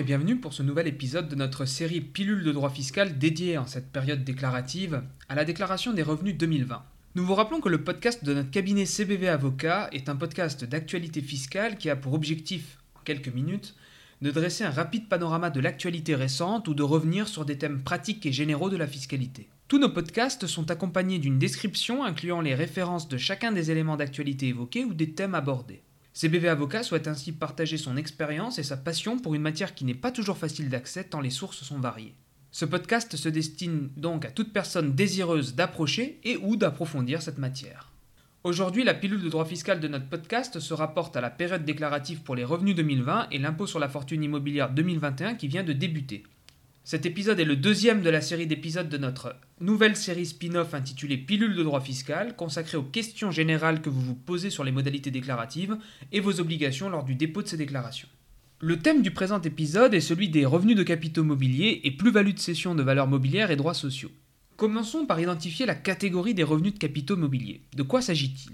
[0.00, 3.66] et bienvenue pour ce nouvel épisode de notre série Pilule de droit fiscal dédiée en
[3.66, 6.82] cette période déclarative à la déclaration des revenus 2020.
[7.16, 11.20] Nous vous rappelons que le podcast de notre cabinet CBV Avocat est un podcast d'actualité
[11.20, 13.74] fiscale qui a pour objectif, en quelques minutes,
[14.22, 18.24] de dresser un rapide panorama de l'actualité récente ou de revenir sur des thèmes pratiques
[18.24, 19.50] et généraux de la fiscalité.
[19.68, 24.48] Tous nos podcasts sont accompagnés d'une description incluant les références de chacun des éléments d'actualité
[24.48, 25.82] évoqués ou des thèmes abordés.
[26.12, 29.94] CBV Avocat souhaite ainsi partager son expérience et sa passion pour une matière qui n'est
[29.94, 32.14] pas toujours facile d'accès tant les sources sont variées.
[32.50, 37.92] Ce podcast se destine donc à toute personne désireuse d'approcher et ou d'approfondir cette matière.
[38.42, 42.22] Aujourd'hui, la pilule de droit fiscal de notre podcast se rapporte à la période déclarative
[42.22, 46.24] pour les revenus 2020 et l'impôt sur la fortune immobilière 2021 qui vient de débuter.
[46.82, 51.18] Cet épisode est le deuxième de la série d'épisodes de notre nouvelle série spin-off intitulée
[51.18, 55.10] Pilule de droit fiscal, consacrée aux questions générales que vous vous posez sur les modalités
[55.10, 55.76] déclaratives
[56.10, 58.08] et vos obligations lors du dépôt de ces déclarations.
[58.60, 62.38] Le thème du présent épisode est celui des revenus de capitaux mobiliers et plus-value de
[62.38, 64.10] cession de valeurs mobilières et droits sociaux.
[64.56, 67.62] Commençons par identifier la catégorie des revenus de capitaux mobiliers.
[67.76, 68.52] De quoi s'agit-il?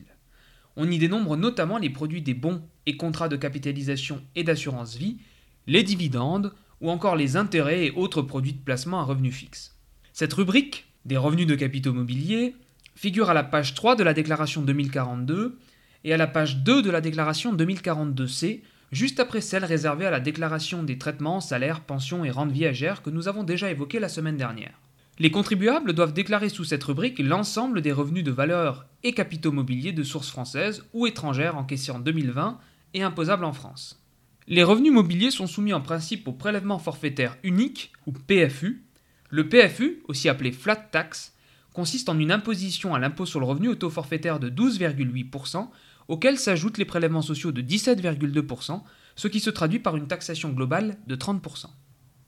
[0.77, 5.19] On y dénombre notamment les produits des bons et contrats de capitalisation et d'assurance vie,
[5.67, 9.77] les dividendes ou encore les intérêts et autres produits de placement à revenus fixes.
[10.13, 12.55] Cette rubrique, des revenus de capitaux mobiliers,
[12.95, 15.59] figure à la page 3 de la déclaration 2042
[16.05, 18.61] et à la page 2 de la déclaration 2042C
[18.93, 23.11] juste après celle réservée à la déclaration des traitements, salaires, pensions et rentes viagères que
[23.11, 24.81] nous avons déjà évoquées la semaine dernière.
[25.19, 29.93] Les contribuables doivent déclarer sous cette rubrique l'ensemble des revenus de valeur et capitaux mobiliers
[29.93, 32.59] de sources françaises ou étrangères encaissés en 2020
[32.95, 34.06] et imposables en France.
[34.49, 38.85] Les revenus mobiliers sont soumis en principe au prélèvement forfaitaire unique ou PFU.
[39.29, 41.35] Le PFU, aussi appelé flat tax,
[41.73, 45.69] consiste en une imposition à l'impôt sur le revenu au taux forfaitaire de 12,8%
[46.07, 48.83] auxquels s'ajoutent les prélèvements sociaux de 17,2%,
[49.17, 51.67] ce qui se traduit par une taxation globale de 30%.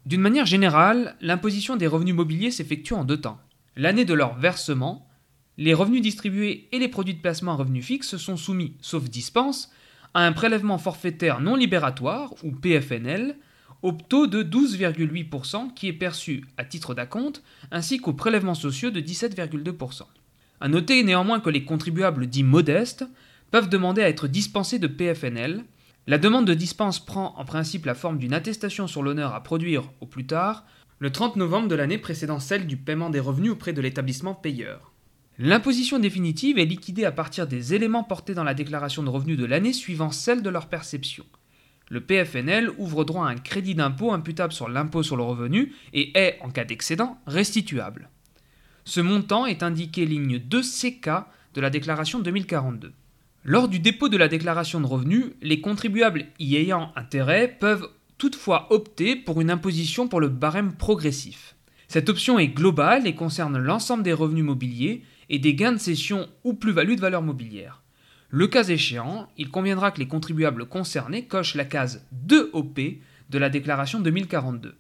[0.04, 3.38] D'une manière générale, l'imposition des revenus mobiliers s'effectue en deux temps.
[3.76, 5.08] L'année de leur versement,
[5.56, 9.70] les revenus distribués et les produits de placement à revenus fixes sont soumis, sauf dispense,
[10.14, 13.36] à un prélèvement forfaitaire non libératoire, ou PFNL,
[13.82, 19.00] au taux de 12,8% qui est perçu à titre d'acompte, ainsi qu'aux prélèvements sociaux de
[19.00, 20.02] 17,2%.
[20.60, 23.04] A noter néanmoins que les contribuables dits modestes
[23.50, 25.64] peuvent demander à être dispensés de PFNL.
[26.06, 29.90] La demande de dispense prend en principe la forme d'une attestation sur l'honneur à produire
[30.00, 30.64] au plus tard,
[30.98, 34.92] le 30 novembre de l'année précédant celle du paiement des revenus auprès de l'établissement payeur.
[35.40, 39.44] L'imposition définitive est liquidée à partir des éléments portés dans la déclaration de revenus de
[39.44, 41.24] l'année suivant celle de leur perception.
[41.90, 46.18] Le PFNL ouvre droit à un crédit d'impôt imputable sur l'impôt sur le revenu et
[46.18, 48.10] est, en cas d'excédent, restituable.
[48.84, 52.92] Ce montant est indiqué ligne 2CK de la déclaration 2042.
[53.44, 57.88] Lors du dépôt de la déclaration de revenus, les contribuables y ayant intérêt peuvent
[58.18, 61.54] toutefois opter pour une imposition pour le barème progressif.
[61.86, 66.28] Cette option est globale et concerne l'ensemble des revenus mobiliers et des gains de cession
[66.44, 67.82] ou plus-value de valeur mobilière.
[68.30, 72.98] Le cas échéant, il conviendra que les contribuables concernés cochent la case 2OP
[73.30, 74.74] de la déclaration 2042.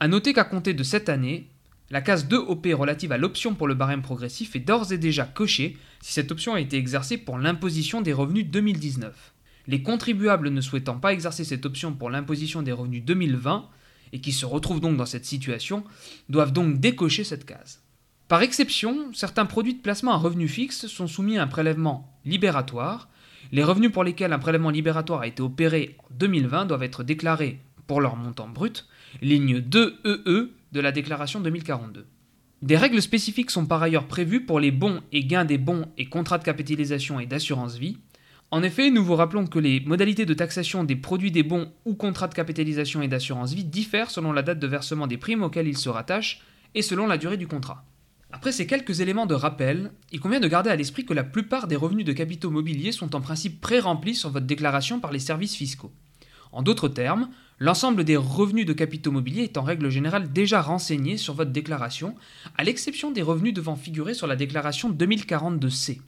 [0.00, 1.48] A noter qu'à compter de cette année,
[1.90, 5.76] la case 2OP relative à l'option pour le barème progressif est d'ores et déjà cochée
[6.00, 9.34] si cette option a été exercée pour l'imposition des revenus 2019.
[9.68, 13.68] Les contribuables ne souhaitant pas exercer cette option pour l'imposition des revenus 2020
[14.12, 15.84] et qui se retrouvent donc dans cette situation
[16.28, 17.80] doivent donc décocher cette case.
[18.28, 23.08] Par exception, certains produits de placement à revenus fixes sont soumis à un prélèvement libératoire.
[23.52, 27.58] Les revenus pour lesquels un prélèvement libératoire a été opéré en 2020 doivent être déclarés
[27.86, 28.86] pour leur montant brut,
[29.22, 32.04] ligne 2EE de la déclaration 2042.
[32.60, 36.04] Des règles spécifiques sont par ailleurs prévues pour les bons et gains des bons et
[36.04, 37.96] contrats de capitalisation et d'assurance vie.
[38.50, 41.94] En effet, nous vous rappelons que les modalités de taxation des produits des bons ou
[41.94, 45.68] contrats de capitalisation et d'assurance vie diffèrent selon la date de versement des primes auxquelles
[45.68, 46.42] ils se rattachent
[46.74, 47.86] et selon la durée du contrat.
[48.30, 51.66] Après ces quelques éléments de rappel, il convient de garder à l'esprit que la plupart
[51.66, 55.54] des revenus de capitaux mobiliers sont en principe pré-remplis sur votre déclaration par les services
[55.54, 55.92] fiscaux.
[56.52, 57.28] En d'autres termes,
[57.60, 62.14] L'ensemble des revenus de capitaux mobiliers est en règle générale déjà renseigné sur votre déclaration,
[62.56, 66.00] à l'exception des revenus devant figurer sur la déclaration 2042C.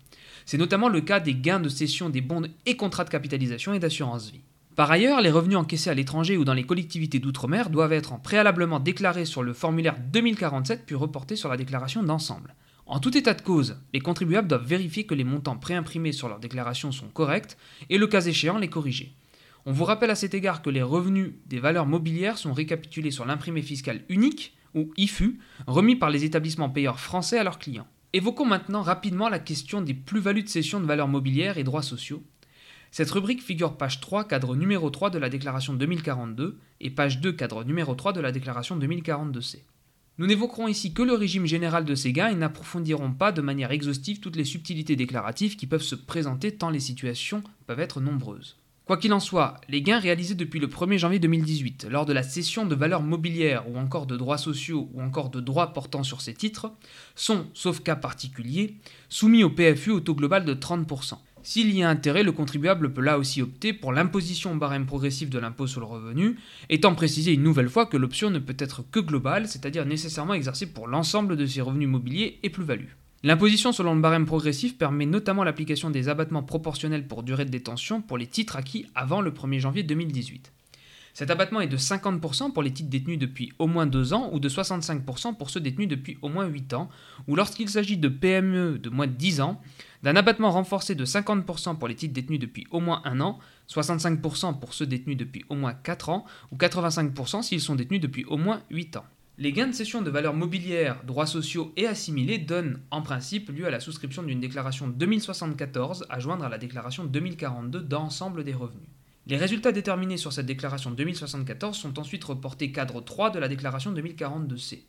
[0.46, 3.80] C'est notamment le cas des gains de cession des bons et contrats de capitalisation et
[3.80, 4.42] d'assurance vie.
[4.76, 8.80] Par ailleurs, les revenus encaissés à l'étranger ou dans les collectivités d'outre-mer doivent être préalablement
[8.80, 12.54] déclarés sur le formulaire 2047 puis reportés sur la déclaration d'ensemble.
[12.86, 16.40] En tout état de cause, les contribuables doivent vérifier que les montants préimprimés sur leur
[16.40, 17.56] déclaration sont corrects
[17.88, 19.14] et le cas échéant les corriger.
[19.66, 23.26] On vous rappelle à cet égard que les revenus des valeurs mobilières sont récapitulés sur
[23.26, 27.86] l'imprimé fiscal unique, ou IFU, remis par les établissements payeurs français à leurs clients.
[28.12, 32.22] Évoquons maintenant rapidement la question des plus-values de cession de valeurs mobilières et droits sociaux.
[32.92, 37.32] Cette rubrique figure page 3, cadre numéro 3 de la déclaration 2042 et page 2,
[37.32, 39.58] cadre numéro 3 de la déclaration 2042C.
[40.18, 43.70] Nous n'évoquerons ici que le régime général de ces gains et n'approfondirons pas de manière
[43.70, 48.56] exhaustive toutes les subtilités déclaratives qui peuvent se présenter tant les situations peuvent être nombreuses.
[48.86, 52.24] Quoi qu'il en soit, les gains réalisés depuis le 1er janvier 2018, lors de la
[52.24, 56.20] cession de valeurs mobilières ou encore de droits sociaux ou encore de droits portant sur
[56.20, 56.72] ces titres,
[57.14, 58.74] sont, sauf cas particulier,
[59.08, 61.18] soumis au PFU au taux global de 30%.
[61.42, 65.30] S'il y a intérêt, le contribuable peut là aussi opter pour l'imposition au barème progressif
[65.30, 66.36] de l'impôt sur le revenu,
[66.68, 70.66] étant précisé une nouvelle fois que l'option ne peut être que globale, c'est-à-dire nécessairement exercée
[70.66, 72.96] pour l'ensemble de ses revenus mobiliers et plus-values.
[73.22, 78.02] L'imposition selon le barème progressif permet notamment l'application des abattements proportionnels pour durée de détention
[78.02, 80.52] pour les titres acquis avant le 1er janvier 2018.
[81.12, 84.40] Cet abattement est de 50% pour les titres détenus depuis au moins 2 ans ou
[84.40, 86.88] de 65% pour ceux détenus depuis au moins 8 ans,
[87.26, 89.60] ou lorsqu'il s'agit de PME de moins de 10 ans,
[90.02, 93.38] d'un abattement renforcé de 50% pour les titres détenus depuis au moins 1 an,
[93.68, 98.24] 65% pour ceux détenus depuis au moins 4 ans, ou 85% s'ils sont détenus depuis
[98.24, 99.04] au moins 8 ans.
[99.38, 103.66] Les gains de cession de valeurs mobilières, droits sociaux et assimilés donnent en principe lieu
[103.66, 108.88] à la souscription d'une déclaration 2074 à joindre à la déclaration 2042 d'ensemble des revenus.
[109.26, 113.94] Les résultats déterminés sur cette déclaration 2074 sont ensuite reportés cadre 3 de la déclaration
[113.94, 114.80] 2042C.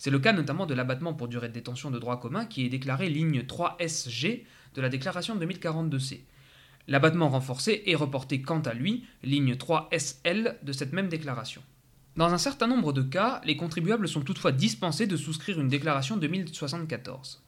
[0.00, 2.70] C'est le cas notamment de l'abattement pour durée de détention de droit commun qui est
[2.70, 4.44] déclaré ligne 3SG
[4.74, 6.20] de la déclaration 2042C.
[6.88, 11.60] L'abattement renforcé est reporté quant à lui, ligne 3SL de cette même déclaration.
[12.16, 16.16] Dans un certain nombre de cas, les contribuables sont toutefois dispensés de souscrire une déclaration
[16.16, 17.42] 2074.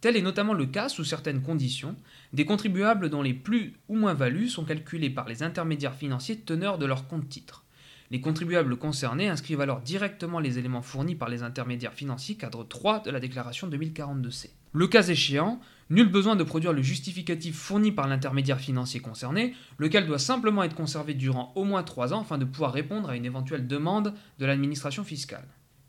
[0.00, 1.94] Tel est notamment le cas, sous certaines conditions,
[2.32, 6.86] des contribuables dont les plus ou moins-values sont calculées par les intermédiaires financiers teneurs de
[6.86, 7.63] leur compte titre.
[8.10, 13.00] Les contribuables concernés inscrivent alors directement les éléments fournis par les intermédiaires financiers cadre 3
[13.00, 14.50] de la déclaration 2042C.
[14.72, 20.06] Le cas échéant, nul besoin de produire le justificatif fourni par l'intermédiaire financier concerné, lequel
[20.06, 23.24] doit simplement être conservé durant au moins 3 ans afin de pouvoir répondre à une
[23.24, 25.46] éventuelle demande de l'administration fiscale.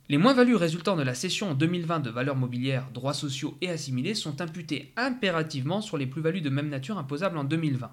[0.07, 4.13] Les moins-values résultant de la cession en 2020 de valeurs mobilières, droits sociaux et assimilés
[4.13, 7.91] sont imputées impérativement sur les plus-values de même nature imposables en 2020.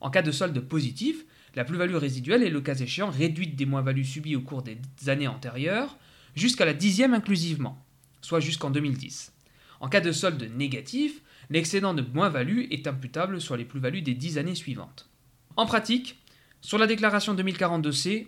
[0.00, 1.24] En cas de solde positif,
[1.56, 5.26] la plus-value résiduelle est le cas échéant réduite des moins-values subies au cours des années
[5.26, 5.96] antérieures,
[6.34, 7.82] jusqu'à la dixième inclusivement,
[8.20, 9.32] soit jusqu'en 2010.
[9.80, 14.38] En cas de solde négatif, l'excédent de moins-value est imputable sur les plus-values des dix
[14.38, 15.08] années suivantes.
[15.56, 16.18] En pratique,
[16.60, 18.26] sur la déclaration 2042C,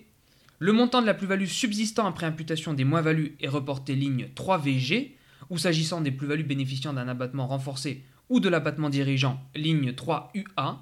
[0.59, 5.13] le montant de la plus-value subsistant après imputation des moins-values est reporté ligne 3VG,
[5.51, 10.77] ou s'agissant des plus-values bénéficiant d'un abattement renforcé ou de l'abattement dirigeant, ligne 3UA.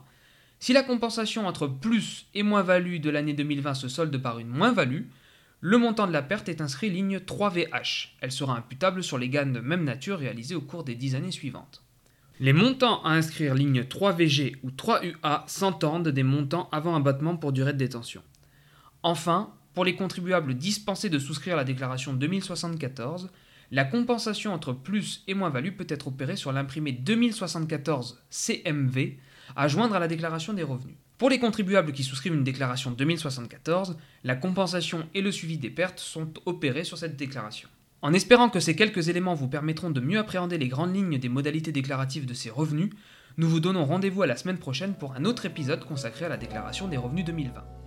[0.59, 5.03] Si la compensation entre plus et moins-value de l'année 2020 se solde par une moins-value,
[5.61, 8.09] le montant de la perte est inscrit ligne 3VH.
[8.21, 11.33] Elle sera imputable sur les gains de même nature réalisés au cours des 10 années
[11.33, 11.83] suivantes.
[12.39, 17.73] Les montants à inscrire ligne 3VG ou 3UA s'entendent des montants avant abattement pour durée
[17.73, 18.23] de détention.
[19.03, 23.31] Enfin, pour les contribuables dispensés de souscrire la déclaration 2074,
[23.71, 29.17] la compensation entre plus et moins-value peut être opérée sur l'imprimé 2074 CMV
[29.55, 30.97] à joindre à la déclaration des revenus.
[31.19, 35.99] Pour les contribuables qui souscrivent une déclaration 2074, la compensation et le suivi des pertes
[35.99, 37.69] sont opérés sur cette déclaration.
[38.03, 41.29] En espérant que ces quelques éléments vous permettront de mieux appréhender les grandes lignes des
[41.29, 42.91] modalités déclaratives de ces revenus,
[43.39, 46.37] nous vous donnons rendez-vous à la semaine prochaine pour un autre épisode consacré à la
[46.37, 47.86] déclaration des revenus 2020.